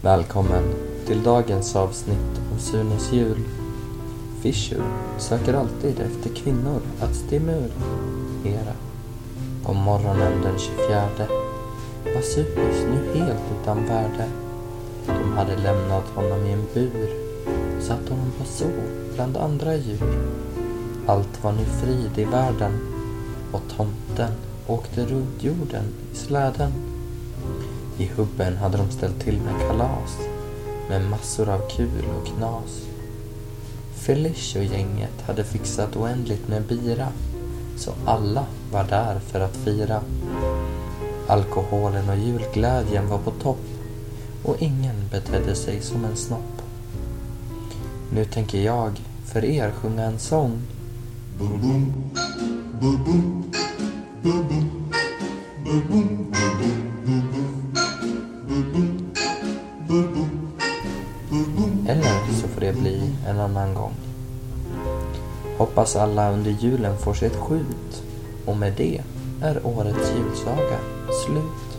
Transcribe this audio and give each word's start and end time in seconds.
Välkommen 0.00 0.62
till 1.06 1.22
dagens 1.22 1.76
avsnitt 1.76 2.40
av 2.54 2.58
Sunes 2.58 3.12
jul. 3.12 3.38
Fischer 4.40 4.82
söker 5.18 5.54
alltid 5.54 6.00
efter 6.00 6.34
kvinnor 6.34 6.80
att 7.00 7.14
stimulera. 7.14 8.74
På 9.64 9.72
morgonen 9.72 10.42
den 10.42 10.58
24 10.58 11.08
var 12.14 12.22
Sunes 12.22 12.86
nu 12.90 13.20
helt 13.20 13.42
utan 13.60 13.86
värde. 13.86 14.28
De 15.06 15.32
hade 15.32 15.56
lämnat 15.56 16.08
honom 16.14 16.46
i 16.46 16.52
en 16.52 16.66
bur 16.74 17.10
och 17.76 17.82
satt 17.82 18.08
honom 18.08 18.32
på 18.38 18.44
zoo 18.44 18.82
bland 19.14 19.36
andra 19.36 19.76
djur. 19.76 20.28
Allt 21.06 21.44
var 21.44 21.52
nu 21.52 21.64
frid 21.64 22.18
i 22.18 22.24
världen 22.24 22.91
och 23.52 23.62
tomten 23.76 24.32
åkte 24.66 25.06
runt 25.06 25.44
jorden 25.44 25.84
i 26.12 26.16
släden. 26.16 26.72
I 27.98 28.06
hubben 28.06 28.56
hade 28.56 28.76
de 28.78 28.90
ställt 28.90 29.20
till 29.20 29.40
med 29.40 29.68
kalas 29.68 30.18
med 30.88 31.10
massor 31.10 31.48
av 31.48 31.68
kul 31.70 32.04
och 32.20 32.26
knas. 32.26 32.86
Felicia 33.94 34.62
och 34.62 34.66
gänget 34.66 35.22
hade 35.26 35.44
fixat 35.44 35.96
oändligt 35.96 36.48
med 36.48 36.62
bira 36.62 37.08
så 37.76 37.92
alla 38.04 38.46
var 38.72 38.84
där 38.84 39.18
för 39.18 39.40
att 39.40 39.56
fira. 39.56 40.00
Alkoholen 41.26 42.08
och 42.08 42.16
julglädjen 42.16 43.08
var 43.08 43.18
på 43.18 43.30
topp 43.30 43.64
och 44.44 44.62
ingen 44.62 45.08
betedde 45.10 45.54
sig 45.54 45.80
som 45.80 46.04
en 46.04 46.16
snopp. 46.16 46.62
Nu 48.10 48.24
tänker 48.24 48.58
jag 48.60 49.00
för 49.24 49.44
er 49.44 49.70
sjunga 49.70 50.04
en 50.04 50.18
sång 50.18 50.62
Bum, 51.38 51.60
bum. 51.60 53.04
Bum, 53.04 53.41
eller 61.88 62.32
så 62.40 62.48
får 62.48 62.60
det 62.60 62.72
bli 62.72 63.12
en 63.26 63.40
annan 63.40 63.74
gång. 63.74 63.92
Hoppas 65.58 65.96
alla 65.96 66.32
under 66.32 66.50
julen 66.50 66.98
får 66.98 67.14
sig 67.14 67.28
ett 67.28 67.36
skjut 67.36 68.02
och 68.46 68.56
med 68.56 68.72
det 68.76 69.00
är 69.42 69.66
årets 69.66 70.12
julsaga 70.16 70.78
slut. 71.26 71.71